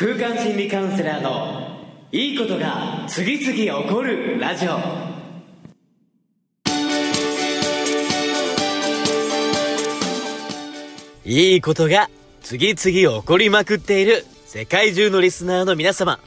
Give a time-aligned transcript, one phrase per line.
[0.00, 1.76] 空間心理カウンセラーの
[2.12, 4.78] いいことが次々起こるラジオ。
[11.24, 12.08] いいことが
[12.42, 16.20] 次々起こりまくっている世界中のリスナーの皆様。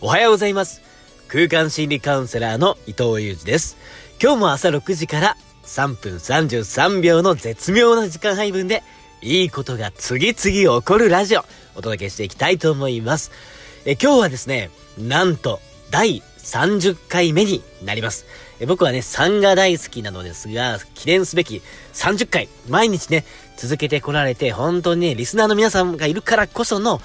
[0.00, 0.80] おはようございます。
[1.28, 3.76] 空間心理カウンセラーの伊藤裕二です。
[4.18, 8.82] 今日も朝6時から3分33秒の絶妙な時間配分で
[9.20, 13.32] いいことが次々起こるラジオお届けしていきたいと思います。
[13.84, 18.26] え今日はですね、なんと第30回目になります。
[18.60, 21.62] え僕はね、3が大好きなのですが、記念すべき
[21.94, 23.24] 30回、毎日ね、
[23.56, 27.00] 続けてこられて、本当にね、リスナーの皆さんがいるからこその、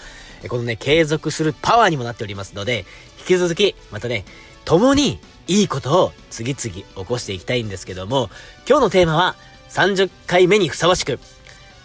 [0.49, 2.85] このね、継続するパワーにもなっておりますので、
[3.21, 4.23] 引き続き、またね、
[4.65, 8.29] 共にいいことを次々起こしていきたいんですけども、
[8.67, 9.35] 今日のテーマは
[9.69, 11.19] 30回目にふさわしく、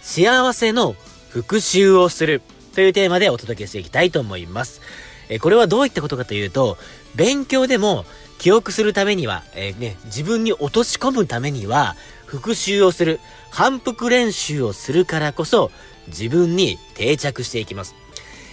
[0.02, 0.94] 幸せの
[1.30, 2.42] 復習をする
[2.74, 4.80] というテーマでお届けしていきたいと思います。
[5.28, 6.78] えこれはどういったことかというと、
[7.14, 8.04] 勉強でも
[8.38, 15.70] 記憶するためには、えー、ね、自分に落とし込むためには、復習をする、反復練習をするからこそ、
[16.06, 17.94] 自分に定着していきます。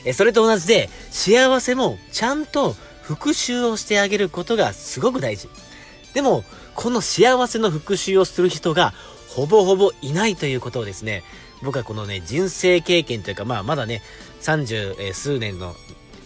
[0.05, 5.49] えそれと同じで、幸せもちゃんと復習をしてあげることがすごく大事。
[6.15, 8.93] でも、この幸せの復習をする人が
[9.27, 11.23] ほぼほぼいないということをですね、
[11.61, 14.01] 僕はこのね、人生経験というか、まあまだね、
[14.41, 15.75] 30数年の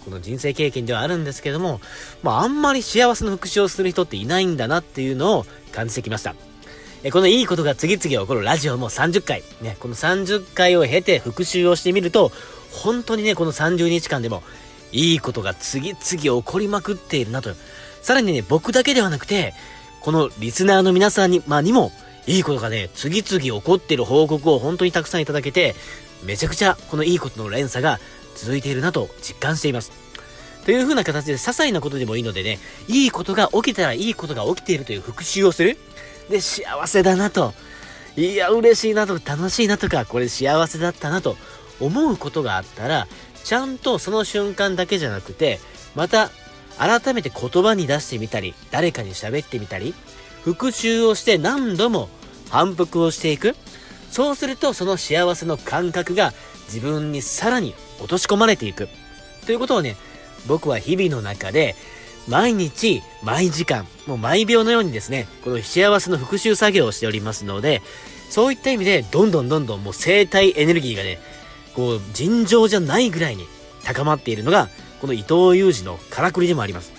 [0.06, 1.82] この人生経験ではあるんですけども、
[2.22, 6.36] まああんまり幸せの復習をする人っていないんだなっていうのを感じてきました。
[7.04, 12.32] えこのいいことが次々起こるラジオも30回、ね、この30回を経て復習をしてみると、
[12.72, 14.44] 本当にね、この30日間でも、
[14.92, 17.56] いいことが次々起こりまくっているなと。
[18.02, 19.54] さらにね、僕だけではなくて、
[20.02, 21.92] このリスナーの皆さんに、まあ、にも、
[22.28, 25.76] いいことがね、次々起こってる報告を本当にたくさんいただけて、
[26.24, 28.00] めちゃくちゃこのいいことの連鎖が
[28.36, 29.92] 続いているなと実感しています。
[30.66, 35.78] という風な形で些細なことでもいいのでね、いいことが起きたらいいことが起きているという復習をする。
[36.30, 37.54] で、幸せだなと。
[38.16, 41.38] いや、嬉しいなとか、楽しいなとか、これ幸せだったなと
[41.80, 43.08] 思うことがあったら、
[43.44, 45.60] ちゃんとその瞬間だけじゃなくて、
[45.96, 46.30] また
[46.80, 49.94] 改めて言葉に出してみたり、誰かに喋ってみたり、
[50.44, 52.10] 復習をして何度も
[52.50, 53.56] 反復をしていく。
[54.10, 56.34] そうするとその幸せの感覚が
[56.66, 58.88] 自分にさらに落とし込まれていく。
[59.46, 59.98] ということをね、
[60.48, 61.76] 僕は日々の中で
[62.30, 67.82] 毎日、毎時間、もう毎秒のようにですね、この幸せの復習作業をしておりますので、
[68.30, 71.20] そういった意味で、どんどんどんどんもう生体エネルギーがね、
[71.74, 73.48] こう、尋常じゃないぐらいに
[73.84, 74.70] 高まっているのが、
[75.00, 76.92] この伊藤裕二のからくりでもあります。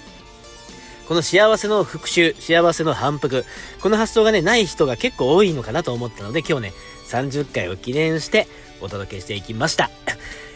[1.09, 3.45] この幸せの復習、幸せの反復、
[3.81, 6.73] この発想がね、ない人が結構多いのかなと思ったので、今日ね、
[7.09, 8.47] 30回を記念して
[8.81, 9.91] お届けしていきました。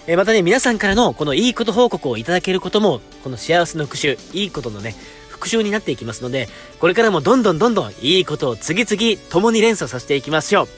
[0.06, 4.94] えまたね、皆さんからのこのいいこと報告をいただけることも、この幸せの復習、いいことのね、
[5.28, 10.69] 復習になっていきますので、これからもどんどんどんどんいいことを次々共に連鎖させていきましょう。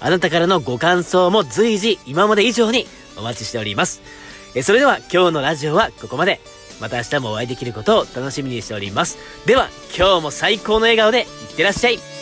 [0.00, 2.86] あなたからのご感想も随時今まで以上に
[3.16, 4.02] お待ちしております。
[4.54, 6.40] えそれでは今日のラジオはここまで。
[6.80, 9.16] また明日もお会いできることを楽しみにしております。
[9.46, 11.26] では、今日も最高の笑顔でいっ
[11.56, 12.13] てらっしゃい。